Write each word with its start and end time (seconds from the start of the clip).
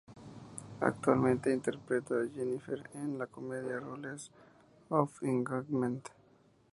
Actualmente 0.79 1.53
interpreta 1.53 2.15
a 2.15 2.27
Jennifer 2.27 2.89
en 2.95 3.19
la 3.19 3.27
comedia 3.27 3.79
"Rules 3.79 4.31
of 4.89 5.21
Engagement". 5.21 6.09